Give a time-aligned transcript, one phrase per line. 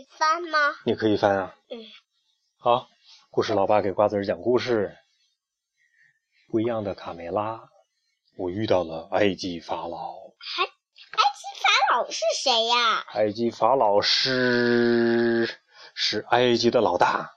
[0.00, 0.58] 以翻吗？
[0.84, 1.54] 你可以翻啊。
[1.68, 1.78] 嗯。
[2.58, 2.88] 好，
[3.30, 4.96] 故事老爸给瓜子儿讲故事。
[6.48, 7.68] 不一样的卡梅拉，
[8.36, 10.14] 我遇到了埃及法老。
[10.56, 13.04] 埃埃及法老是谁呀？
[13.12, 15.60] 埃及法老是
[15.94, 17.32] 是埃及的老大。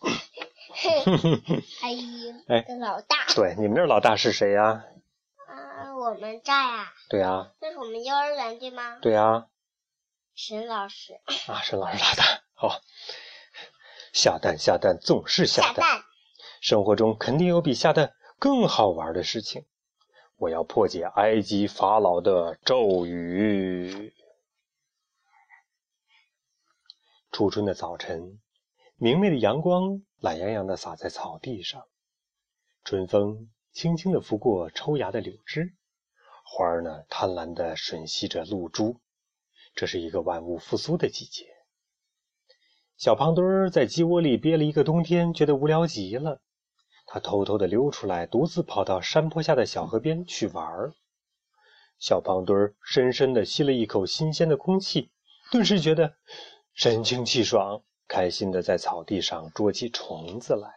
[1.82, 2.32] 埃及
[2.66, 3.24] 的老大。
[3.36, 4.82] 对，你们那老大是谁呀？
[5.46, 6.92] 啊，我们这呀。
[7.08, 7.52] 对呀。
[7.60, 8.98] 那是我们幼儿园对吗？
[9.00, 9.46] 对呀。
[10.42, 11.20] 沈老师。
[11.48, 12.42] 啊，沈老师老大。
[12.54, 12.80] 好。
[14.14, 16.02] 下蛋下蛋总是下蛋。
[16.62, 19.66] 生活中肯定有比下蛋更好玩的事情。
[20.36, 24.14] 我要破解埃及法老的咒语。
[27.30, 28.40] 初春的早晨，
[28.96, 31.86] 明媚的阳光懒洋洋的洒在草地上，
[32.82, 35.74] 春风轻轻的拂过抽芽的柳枝，
[36.44, 38.98] 花儿呢贪婪地吮吸着露珠。
[39.74, 41.46] 这是一个万物复苏的季节。
[42.96, 46.42] 小胖墩儿在鸡窝里憋了一个冬天，觉得无聊极了。
[47.06, 50.92] 他偷偷地溜出来，独自跑到山坡下的小河边去玩儿。
[51.98, 55.10] 小胖墩儿深深地吸了一口新鲜的空气，
[55.50, 56.14] 顿时觉得
[56.74, 60.70] 神清气爽，开心地在草地上捉起虫子来。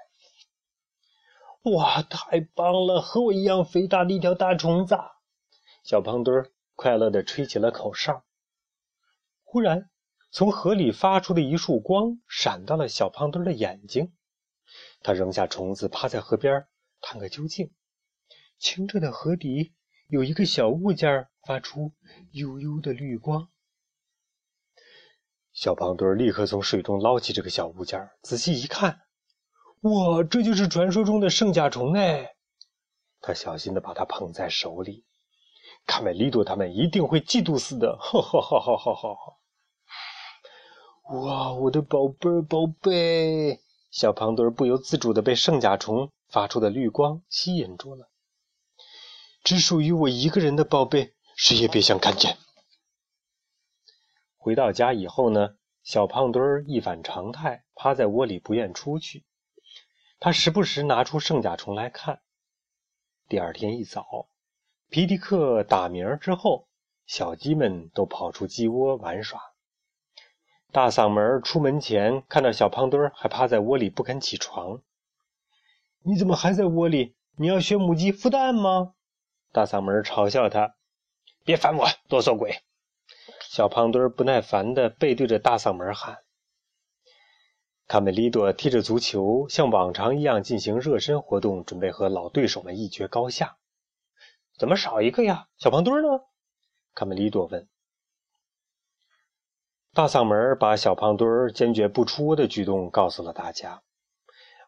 [1.71, 3.01] 哇，太棒了！
[3.01, 4.97] 和我一样肥大的一条大虫子！
[5.83, 8.23] 小胖墩儿快乐地吹起了口哨。
[9.53, 9.87] 忽然，
[10.31, 14.11] 从河里发出的一束光闪到了小胖墩的眼睛。
[15.03, 16.65] 他扔下虫子，趴在河边
[17.01, 17.71] 探个究竟。
[18.57, 19.75] 清澈的河底
[20.07, 21.93] 有一个小物件发出
[22.31, 23.47] 幽幽的绿光。
[25.51, 29.01] 小胖墩立刻从水中捞起这个小物件，仔细一看，
[29.81, 32.33] 哇，这就是传说中的圣甲虫哎！
[33.21, 35.05] 他小心地把它捧在手里。
[35.85, 37.95] 卡梅利多他们一定会嫉妒死的！
[37.99, 39.42] 哈哈哈哈哈哈！
[41.09, 43.59] 哇，我的宝贝儿，宝贝！
[43.91, 48.09] 小胖墩不由自主地被圣甲虫发出的绿光吸引住了。
[49.43, 52.37] 只属于我一个人的宝贝，谁也别想看见。
[54.37, 59.25] 回到家以后呢，小胖墩一反常态，趴在窝里不愿出去。
[60.19, 62.21] 他时不时拿出圣甲虫来看。
[63.27, 64.29] 第二天一早，
[64.89, 66.69] 皮迪克打鸣之后，
[67.05, 69.52] 小鸡们都跑出鸡窝玩耍。
[70.73, 74.81] 大嗓门出门前看到小胖墩还趴在窝里不肯起床。
[76.01, 77.15] 你怎么还在窝里？
[77.37, 78.95] 你要学母鸡孵蛋吗？
[79.51, 80.73] 大嗓门嘲笑他。
[81.45, 82.63] 别烦我，哆嗦鬼！
[83.51, 86.23] 小胖墩不耐烦地背对着大嗓门喊。
[87.87, 93.57] 卡梅利多踢着足球，像往常一样进行热身活动，准备和老对手们一决高下。
[94.57, 95.47] 怎么少一个呀？
[95.59, 96.21] 小胖墩呢？
[96.95, 97.69] 卡梅利多问。
[99.93, 103.81] 大嗓门把小胖墩儿坚决不出窝的举动告诉了大家。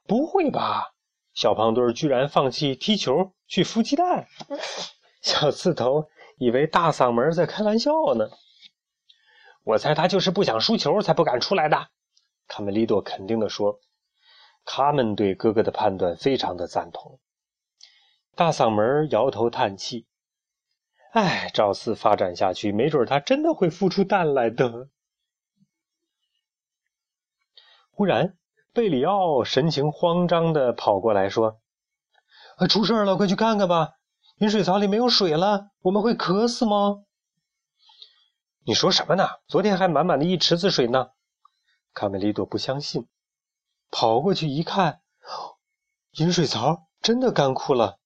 [0.08, 0.94] 不会吧？
[1.34, 4.28] 小胖墩儿居然放弃踢球去孵鸡蛋？
[5.22, 8.30] 小刺头以为大嗓门在开玩笑呢。
[9.64, 11.88] 我猜他就是不想输球才不敢出来的。
[12.48, 13.80] 卡梅利多肯定地说。
[14.64, 17.20] 他们对哥哥的判断非常的赞同。
[18.36, 20.08] 大嗓门摇头叹气
[21.14, 24.90] ：“哎，照此发展下去，没准他真的会孵出蛋来的。”
[27.98, 28.38] 忽然，
[28.74, 31.62] 贝里奥神情慌张地跑过来，说
[32.60, 33.16] ：“啊，出事了！
[33.16, 33.94] 快去看看吧！
[34.40, 37.06] 饮水槽里没有水了，我们会渴死吗？”
[38.68, 39.26] 你说什么呢？
[39.48, 41.12] 昨天还满满的一池子水呢！
[41.94, 43.08] 卡梅利多不相信，
[43.90, 45.00] 跑过去一看，
[46.18, 47.98] 饮水槽真的干枯了。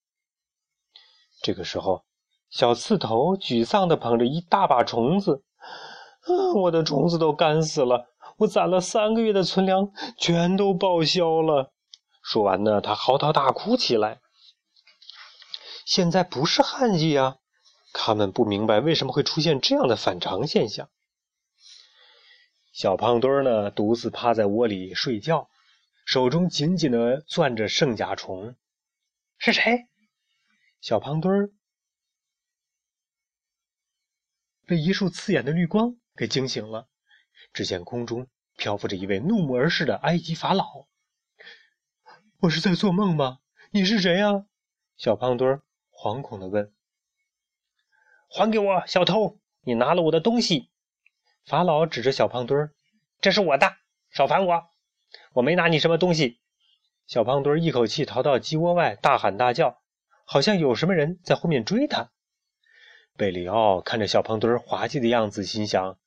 [1.42, 2.06] 这个时候，
[2.52, 5.44] 小刺头沮丧地捧着一大把虫子
[6.30, 8.06] ：“啊，我的虫子都干死了！”
[8.40, 11.74] 我攒了三个月的存粮全都报销了。
[12.24, 14.22] 说完呢，他嚎啕大哭起来。
[15.86, 17.38] 现在不是旱季呀，
[17.92, 20.90] 他们不明白为什么会出现这样的反常现象。
[22.72, 25.50] 小胖墩儿呢，独自趴在窝里睡觉，
[26.06, 28.56] 手中紧紧的攥着圣甲虫。
[29.38, 29.88] 是谁？
[30.80, 31.52] 小胖墩儿
[34.66, 36.88] 被一束刺眼的绿光给惊醒了。
[37.54, 38.28] 只见空中
[38.58, 40.88] 漂浮着一位怒目而视的埃及法老。
[42.40, 43.40] 我是在做梦吗？
[43.72, 44.46] 你是谁呀？
[44.98, 46.74] 小胖墩儿惶恐地问。
[48.30, 49.40] 还给我，小偷！
[49.62, 50.70] 你拿了我的东西！
[51.46, 52.74] 法老指着小胖墩儿
[53.22, 53.76] ：“这是我的，
[54.10, 54.70] 少烦我！
[55.34, 56.40] 我没拿你什么东西。”
[57.08, 59.82] 小胖墩儿一口气逃到鸡窝外，大喊大叫，
[60.26, 62.12] 好像有什么人在后面追他。
[63.18, 65.99] 贝里奥看着小胖墩儿滑稽的样子，心想。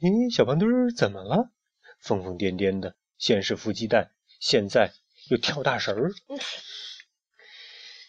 [0.00, 1.50] 咦，小胖墩儿怎么了？
[1.98, 4.92] 疯疯癫癫的，先是孵鸡蛋，现在
[5.28, 6.12] 又跳大神儿。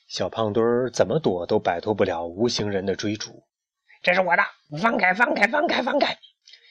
[0.08, 3.48] 小胖墩儿怎么躲都摆脱不了无形人的追逐。
[4.04, 4.44] 这是我的，
[4.80, 6.20] 放开，放开，放开，放开！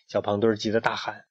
[0.06, 1.24] 小胖墩儿急得大喊：“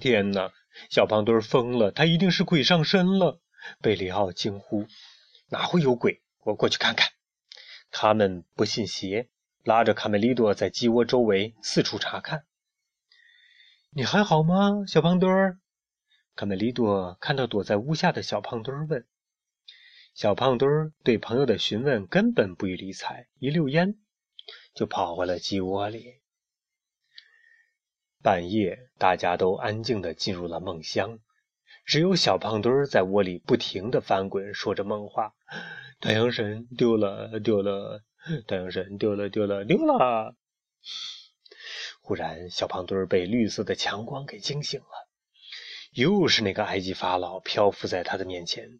[0.00, 0.50] 天哪！
[0.88, 3.42] 小胖墩儿疯了，他一定是鬼上身了！”
[3.82, 4.86] 贝里奥惊呼
[5.52, 6.22] ：“哪会有鬼？
[6.40, 7.10] 我过去看看。”
[7.92, 9.28] 他们不信邪，
[9.62, 12.46] 拉着卡梅利多在鸡窝周围四处查看。
[13.96, 15.60] “你还好吗，小胖墩儿？”
[16.34, 19.06] 卡梅利多看到躲在屋下的小胖墩儿问。
[20.14, 23.96] 小胖墩儿对朋友的询问根本不予理睬，一溜烟。
[24.74, 26.20] 就跑回了鸡窝里。
[28.20, 31.20] 半夜，大家都安静地进入了梦乡，
[31.86, 35.34] 只有小胖墩儿在窝里不停地翻滚，说着梦话
[36.00, 38.02] ：“太阳神丢了，丢了！
[38.48, 40.34] 太阳神丢了，丢了，丢了！”
[42.06, 45.08] 忽然，小胖墩儿被绿色的强光给惊醒了，
[45.94, 48.78] 又是那个埃及法老漂浮在他的面前。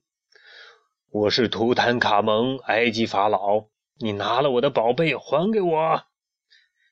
[1.10, 6.04] “我是图坦卡蒙，埃及法老。”你拿了我的宝贝，还给我！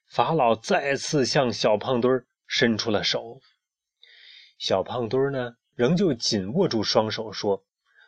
[0.08, 3.40] 法老再次向小胖墩儿伸出了手。
[4.56, 7.62] 小胖墩儿呢，仍旧紧握住双手，说：“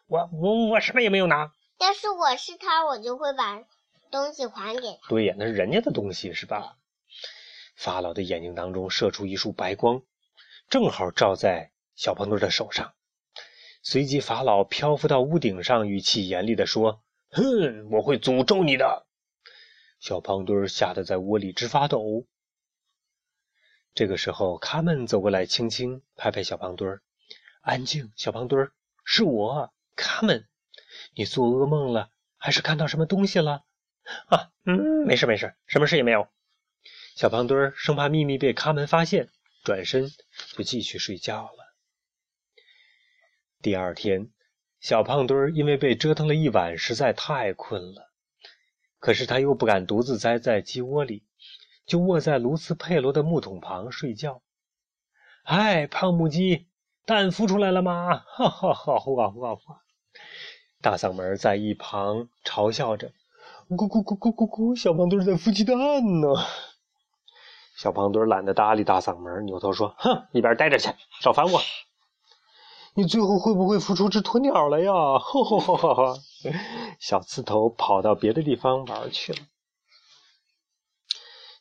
[0.09, 1.53] 我我我什么也没有拿。
[1.79, 3.63] 要是我是他，我就会把
[4.11, 6.79] 东西还给他。”对呀，那是人家的东西，是吧？
[7.75, 10.03] 法老的眼睛当中射出一束白光，
[10.69, 12.95] 正好照在小胖墩的手上。
[13.83, 17.03] 随即，法老漂浮到屋顶上，语气严厉地说。
[17.31, 17.91] 哼！
[17.91, 19.07] 我会诅咒你的！
[19.99, 22.27] 小胖墩吓得在窝里直发抖。
[23.93, 27.03] 这个时候，卡门走过来，轻轻拍拍小胖墩儿
[27.61, 28.73] ：“安静，小胖墩儿，
[29.05, 30.47] 是我，卡门。
[31.15, 33.65] 你做噩梦了，还是看到什么东西了？”
[34.29, 36.29] 啊，嗯，没事没事，什么事也没有。
[37.15, 39.29] 小胖墩儿生怕秘密被卡门发现，
[39.63, 40.11] 转身
[40.57, 41.75] 就继续睡觉了。
[43.63, 44.31] 第二天。
[44.81, 48.11] 小胖墩儿因为被折腾了一晚，实在太困了。
[48.99, 51.23] 可是他又不敢独自待在鸡窝里，
[51.87, 54.43] 就卧在卢斯佩罗的木桶旁睡觉。
[55.45, 56.67] 哎，胖母鸡，
[57.07, 58.19] 蛋孵出来了吗？
[58.19, 58.99] 哈哈哈！
[58.99, 59.63] 呼啊呼啊呼！
[60.83, 63.11] 大嗓门在一旁嘲笑着
[63.71, 66.29] ：“咕咕咕咕咕咕，小胖墩儿在孵鸡蛋呢。”
[67.77, 70.91] 小胖墩懒得搭理大嗓门，扭头说：“哼，一边待着去，
[71.21, 71.61] 少烦我。”
[72.97, 74.93] 你最后会不会孵出只鸵鸟来呀？
[75.19, 76.15] 哈哈哈哈哈！
[77.01, 79.41] 小刺头跑到别的地方玩去了。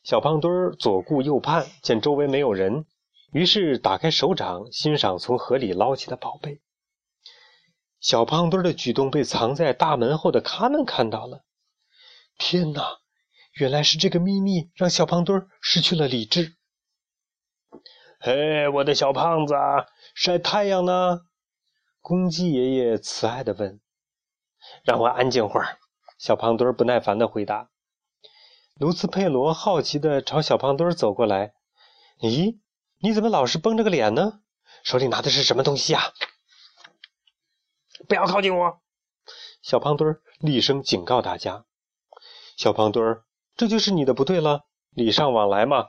[0.04, 2.86] 小胖墩左顾右盼，见周围没有人，
[3.32, 6.60] 于是打开手掌欣赏从河里捞起的宝贝。
[7.98, 11.42] 小胖墩的举动被藏在大门后的卡门看到了。
[12.38, 12.98] 天哪！
[13.54, 16.56] 原来是这个秘密让小胖墩儿失去了理智。
[18.18, 19.54] 嘿，我的小胖子！
[20.14, 21.20] 晒太阳呢？
[22.00, 23.80] 公鸡爷爷慈爱的问。
[24.82, 25.78] 让我安静会儿。
[26.18, 27.70] 小胖墩儿不耐烦的回答。
[28.74, 31.54] 卢斯佩罗好奇的朝小胖墩儿走过来。
[32.18, 32.58] 咦，
[32.98, 34.40] 你怎么老是绷着个脸呢？
[34.82, 36.12] 手里拿的是什么东西呀？
[38.08, 38.80] 不要靠近我！
[39.62, 41.64] 小胖墩儿厉声警告大家。
[42.56, 43.24] 小胖墩儿，
[43.56, 45.88] 这就是你的不对了，礼尚往来嘛。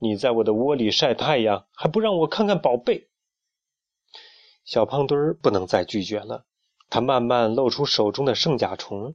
[0.00, 3.08] 你在我的窝里晒太阳，还不让我看看宝贝。
[4.64, 6.44] 小胖墩儿不能再拒绝了，
[6.90, 9.14] 他慢慢露出手中的圣甲虫。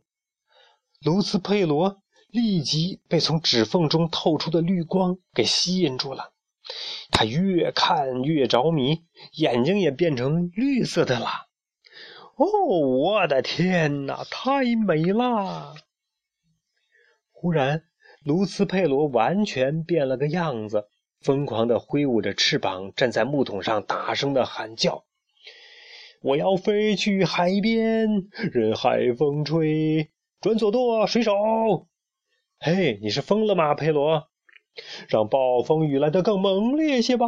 [1.01, 6.33] 卢斯佩罗立即被从指缝中透出的绿光给吸引住了，
[7.11, 11.27] 他越看越着迷，眼睛也变成绿色的了。
[12.35, 15.75] 哦，我的天哪，太美了！
[17.31, 17.83] 忽然，
[18.25, 20.87] 卢斯佩罗完全变了个样子，
[21.21, 25.05] 疯狂地挥舞着翅膀，站在木桶上，大声地喊叫。
[26.21, 30.09] 我要飞去海边，任海风吹，
[30.41, 31.31] 转左舵，水手。
[32.59, 34.27] 嘿，你是疯了吗，佩罗？
[35.07, 37.27] 让暴风雨来得更猛烈些吧！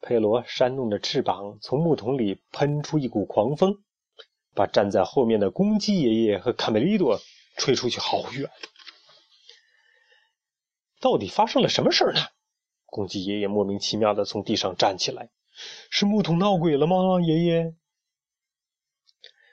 [0.00, 3.76] 佩罗扇动着翅膀，从木桶里喷出一股狂风，
[4.54, 7.20] 把站在后面的公鸡爷爷和卡梅利多
[7.56, 8.50] 吹出去好远。
[11.06, 12.20] 到底发生了什么事呢？
[12.84, 15.30] 公鸡爷爷莫名其妙的从地上站起来。
[15.88, 17.76] 是木桶闹鬼了吗，爷爷？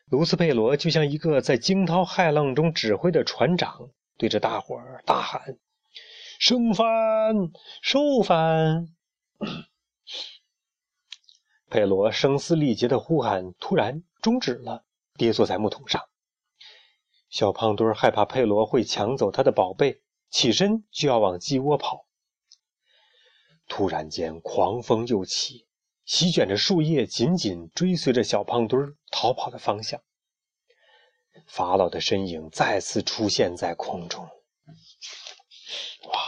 [0.06, 5.60] 卢斯佩罗就像一个在惊涛骇浪中指挥的船长，对着大伙儿大喊
[6.42, 7.52] ：“生饭，
[7.84, 8.88] 收帆！”
[11.70, 14.84] 佩罗声嘶力竭的呼喊突然终止了，
[15.18, 16.02] 跌坐在木桶上。
[17.30, 20.03] 小胖墩害怕佩罗会抢走他的宝贝，
[20.34, 22.08] 起身就要往鸡窝跑。
[23.68, 25.68] 突然间，狂风又起，
[26.06, 30.02] 席卷着树叶，紧紧追随着小胖墩儿逃跑的方向。
[31.46, 34.24] 法老的身影再次出现在空中。
[36.06, 36.20] 哇！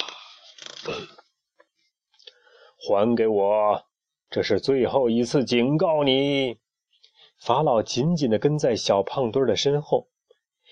[2.77, 3.85] 还给我！
[4.29, 6.59] 这是最后一次警告你。
[7.39, 10.09] 法老紧紧地跟在小胖墩儿的身后。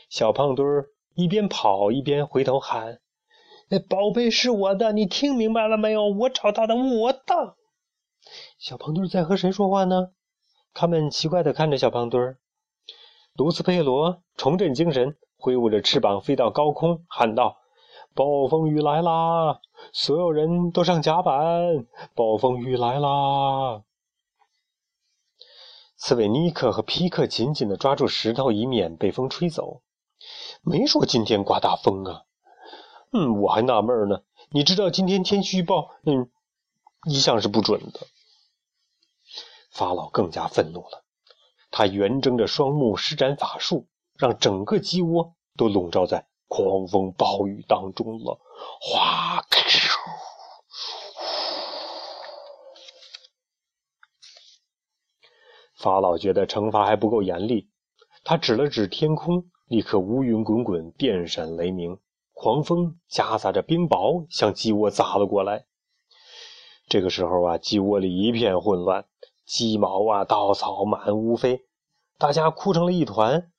[0.09, 3.01] 小胖墩儿一边跑一边回头喊
[3.73, 6.07] ：“那宝贝是我的，你听明白了没有？
[6.07, 7.55] 我找到的，我的。”
[8.59, 10.11] 小胖墩在和谁说话呢？
[10.75, 12.37] 他们奇怪地看着小胖墩儿。
[13.33, 17.57] 卢斯佩罗重振精神，挥舞着翅膀飞到高空，喊道
[18.13, 19.59] ：“暴风雨来啦！
[19.91, 21.87] 所有人都上甲板！
[22.13, 23.81] 暴风雨来啦！”
[25.97, 29.81] 刺猬尼克和皮克紧紧地抓住石头，以免被风吹走。
[30.61, 32.21] 没说今天刮大风啊！
[33.13, 34.23] 嗯，我还纳闷呢。
[34.49, 36.31] 你知道今天天气预报，嗯，
[37.07, 37.99] 一向是不准的。
[39.71, 41.03] 法老更加愤怒了。
[41.69, 48.39] 他圆睁着双目，施展法术，让整个鸡窝都笼罩在狂风暴雨当中了。
[48.81, 49.43] 哗！
[55.75, 57.69] 法老觉得惩罚还不够严厉，
[58.23, 61.99] 他指了指天空，立刻乌云滚滚，电闪雷鸣，
[62.43, 65.63] 狂风夹杂着冰雹向鸡窝砸了过来。
[66.89, 69.05] 这个时候啊，鸡窝里一片混乱。
[69.45, 71.61] 鸡毛啊，稻草满屋飞，
[72.17, 73.49] 大家哭成了一团。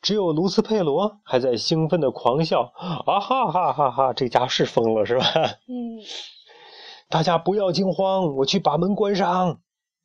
[0.00, 4.12] 只有卢斯佩罗还在兴奋的狂笑：“啊哈哈哈哈！
[4.12, 5.24] 这家是疯了，是吧？”
[5.66, 5.98] 嗯。
[7.10, 9.58] 大家不要惊慌，我去把门关上。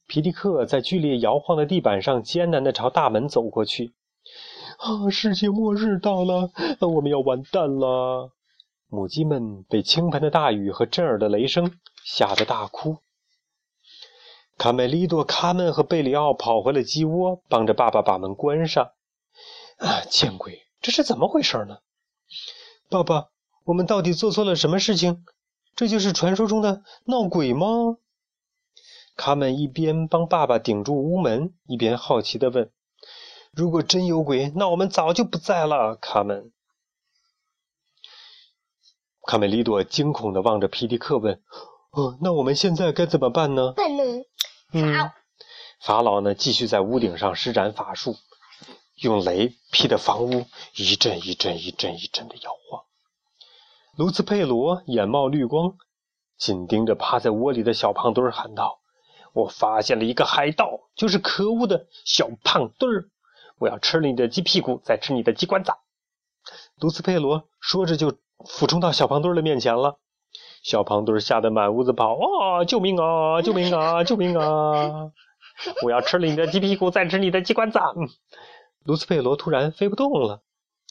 [0.08, 3.94] 皮迪克在剧烈摇晃的地板上艰难地朝大门走过去。
[4.78, 5.10] 啊！
[5.10, 8.32] 世界末日到了，我们要完蛋了！
[8.88, 11.72] 母鸡们被倾盆的大雨和震耳的雷声
[12.04, 12.98] 吓得大哭。
[14.58, 18.92] 卡梅利多、卡门和贝里奥跑回了鸡窝，帮着爸爸把门关上。
[19.78, 20.62] 啊，见鬼！
[20.82, 21.80] 这是怎么回事呢？
[22.90, 23.30] 爸爸，
[23.66, 25.26] 我们到底做错了什么事情？
[25.76, 27.98] 这就是传说中的闹鬼吗？
[29.16, 32.70] 卡门一边帮爸爸顶住屋门，一边好奇地问
[33.56, 36.52] ：“如果真有鬼，那我们早就不在了。”卡门。
[39.28, 41.42] 卡梅利多惊恐地望着皮迪克问
[41.94, 43.74] ：“哦，那我们现在该怎么办呢？”
[44.74, 45.12] 嗯，
[45.80, 46.34] 法老呢？
[46.34, 48.16] 继续在屋顶上施展法术，
[48.96, 52.84] 用雷劈的房屋一阵一阵、一阵一阵的摇晃。
[53.96, 55.78] 卢茨佩罗眼冒绿光，
[56.38, 58.80] 紧盯着趴在窝里的小胖墩儿，喊道
[59.32, 63.10] ：“我发现了一个海盗，就是可恶的小胖墩儿！
[63.64, 65.72] 我要吃了你的鸡屁股，再吃你的鸡冠子！”
[66.82, 70.00] 卢斯佩罗说着，就俯冲到小胖墩儿的面前了。
[70.64, 72.66] 小胖墩吓得满屋子跑啊！
[72.66, 73.42] 救命啊！
[73.42, 74.04] 救命啊！
[74.04, 75.12] 救命啊！
[75.84, 77.80] 我要吃了你的鸡屁股，再吃你的鸡冠子。
[78.84, 80.42] 卢斯佩罗突然飞不动了，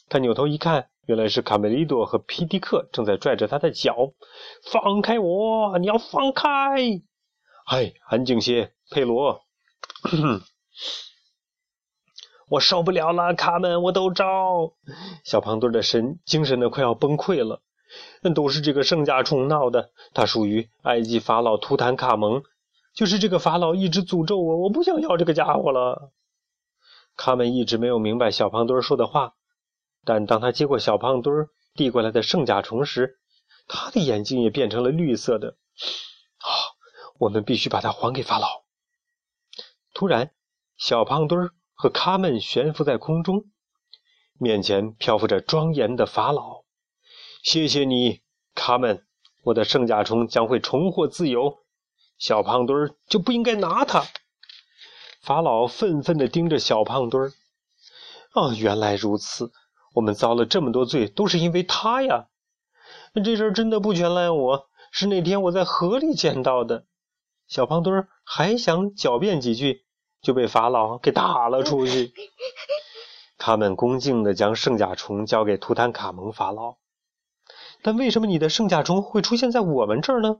[0.09, 4.13] 他扭头一看，原来是卡梅利多和皮迪克正在拽着他的脚。
[4.71, 5.77] 放开我！
[5.77, 6.49] 你要放开！
[7.67, 9.43] 哎，安静些，佩罗。
[12.53, 14.73] 我受不了了，卡门，我都招。
[15.23, 17.63] 小胖墩的神精神的快要崩溃了。
[18.21, 22.43] 那都是这个圣甲虫闹的，它属于埃及法老图坦卡蒙。
[22.93, 26.11] 就是这个法老一直诅咒我，我不想要这个家伙了。
[27.17, 29.33] 卡门一直没有明白小胖墩说的话，
[30.05, 33.17] 但当他接过小胖墩递过来的圣甲虫时，
[33.67, 35.55] 他的眼睛也变成了绿色的。
[36.37, 36.49] 啊，
[37.17, 38.47] 我们必须把它还给法老。
[39.95, 40.29] 突然，
[40.77, 41.51] 小胖墩儿
[41.83, 43.43] 和卡门悬浮在空中，
[44.39, 46.63] 面前漂浮着庄严的法老。
[47.43, 48.21] 谢谢你，
[48.55, 49.05] 卡门。
[49.43, 51.57] 我的圣甲虫将会重获自由，
[52.17, 54.05] 小胖墩儿就不应该拿它。
[55.23, 57.33] 法老愤愤地盯着小胖墩儿。
[58.31, 59.51] 啊，原来如此！
[59.93, 62.27] 我们遭了这么多罪，都是因为他呀。
[63.25, 66.85] 这事儿真的不全赖我，是那天我在河里捡到的。
[67.49, 69.83] 小胖墩儿还想狡辩几句，
[70.23, 72.11] 就被法老给打了出去。
[73.37, 76.77] 他们恭敬地将圣甲虫交给图坦卡蒙法老。
[77.81, 80.39] 但为什么你的圣甲虫会出现在我们这儿呢？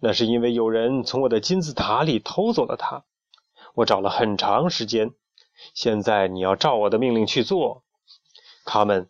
[0.00, 3.04] 那是因为有人从我的金字塔里偷走了它。
[3.74, 5.12] 我找了很长时间，
[5.72, 7.84] 现在你要照我的命令去做。
[8.64, 9.08] 卡门，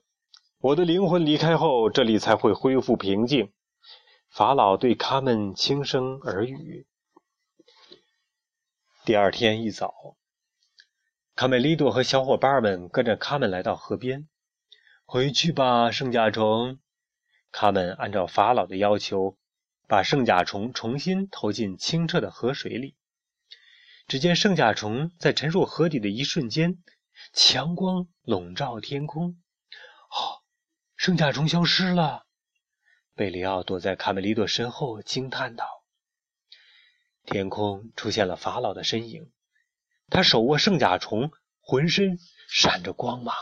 [0.60, 3.50] 我的灵魂离开后，这里才会恢复平静。
[4.30, 6.86] 法老对卡门轻声耳语。
[9.06, 10.16] 第二天一早，
[11.36, 14.26] 卡梅利多和小伙伴们跟着卡门来到河边。
[15.04, 16.78] 回去吧，圣甲虫。
[17.52, 19.36] 他们按照法老的要求，
[19.86, 22.96] 把圣甲虫重新投进清澈的河水里。
[24.08, 26.82] 只见圣甲虫在沉入河底的一瞬间，
[27.34, 29.36] 强光笼罩天空。
[30.08, 30.40] 哦，
[30.96, 32.24] 圣甲虫消失了！
[33.14, 35.83] 贝里奥躲在卡梅利多身后惊叹道。
[37.24, 39.30] 天空出现了法老的身影，
[40.10, 43.34] 他手握圣甲虫，浑身闪着光芒。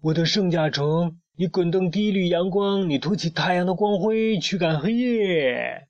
[0.00, 5.88] 我的圣甲虫，你滚动第一缕阳光，你托起太阳的光辉，驱赶黑夜。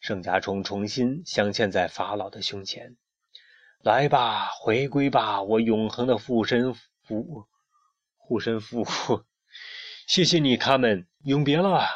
[0.00, 2.96] 圣甲虫重新镶嵌在法老的胸前。
[3.82, 7.46] 来吧，回归吧，我永恒的护身符，
[8.16, 8.86] 护身符。
[10.06, 11.86] 谢谢你，卡门，永别了。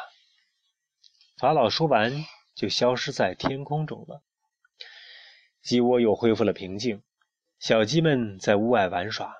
[1.37, 2.25] 法老说完，
[2.55, 4.21] 就消失在天空中了。
[5.61, 7.03] 鸡窝又恢复了平静，
[7.59, 9.35] 小鸡们在屋外玩耍，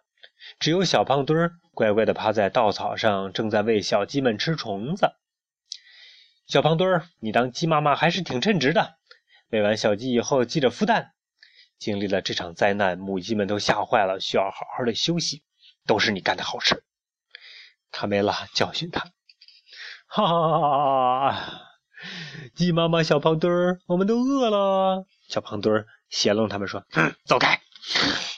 [0.60, 5.14] 只有小胖墩儿乖乖地趴在稻草上，正在喂小鸡们吃虫子。
[6.48, 8.98] 小胖墩儿，你当鸡妈妈还是挺称职的。
[9.50, 11.14] 喂完小鸡以后，记着孵蛋。
[11.78, 15.44] 经历了这场灾难，母鸡们都吓坏了，需要好好的休息。
[15.88, 16.84] 都是你干的好事。
[17.92, 19.02] 卡梅拉教训他。
[20.08, 21.75] 哈哈哈哈！
[22.55, 25.05] 鸡妈妈、小胖墩儿，我们都饿了。
[25.27, 26.83] 小胖墩儿斜楞他们说
[27.25, 27.59] ：“走开！”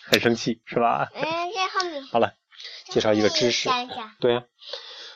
[0.09, 1.09] 很生气是吧？
[1.13, 2.03] 嗯，在后面。
[2.05, 2.33] 好了，
[2.89, 3.69] 介绍一个知识。
[4.19, 4.43] 对呀，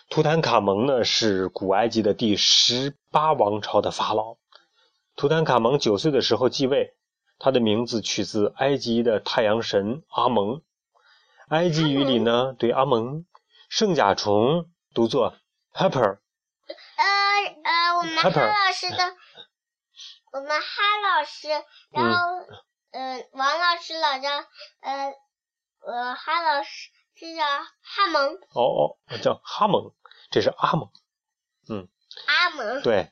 [0.10, 4.38] 图坦卡蒙呢是古埃及的第十八王朝的法老。
[5.15, 6.93] 图坦卡蒙九岁的时候继位，
[7.39, 10.62] 他的名字取自埃及的太阳神阿蒙。
[11.50, 13.25] 埃及语里呢，对阿蒙
[13.70, 15.36] 圣甲虫读作
[15.74, 16.20] Pepper。
[18.01, 19.15] 我们哈老师的，
[20.31, 21.50] 我们哈老师，
[21.91, 22.17] 然后，
[22.89, 24.27] 嗯，王老师老叫，
[24.79, 25.13] 呃，
[25.86, 28.34] 呃，哈老师是叫哈蒙。
[28.55, 29.93] 哦哦，叫哈蒙，
[30.31, 30.89] 这是阿蒙，
[31.70, 31.88] 嗯。
[32.25, 32.81] 阿蒙。
[32.81, 33.12] 对，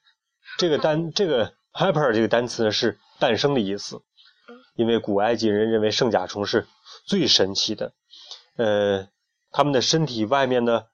[0.58, 4.01] 这个单，这个 hyper 这个单词呢是诞生的意思，
[4.74, 6.67] 因为古埃及人认为圣甲虫是
[7.06, 7.93] 最神奇的，
[8.58, 9.08] 呃，
[9.52, 10.88] 他们的身体外面呢，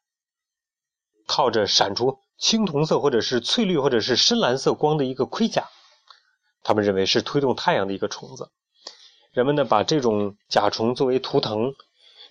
[1.25, 2.19] 靠着闪出。
[2.37, 5.69] 青铜色或者是翠绿或者是深蓝色光的一个盔甲，
[6.63, 8.51] 他们认为是推动太阳的一个虫子。
[9.31, 11.73] 人们呢把这种甲虫作为图腾，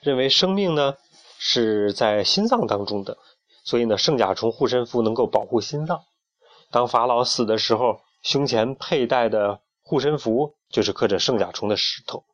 [0.01, 0.95] 认为生命呢
[1.39, 3.17] 是在心脏当中的，
[3.65, 6.01] 所以呢圣甲虫护身符能够保护心脏。
[6.71, 12.25] 当法老死的时候，胸前佩戴的护身符就是刻着圣甲虫的石头，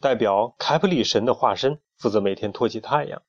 [0.00, 3.22] 代表凯普里神的化身，负责每天托起太阳。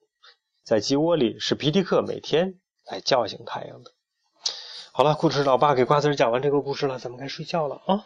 [0.64, 2.61] 在鸡窝里是皮迪克每天。
[2.92, 3.92] 来叫醒太阳的。
[4.92, 8.06] 好了，故事老爸给瓜子讲完这个故事了，咱们该睡觉了啊。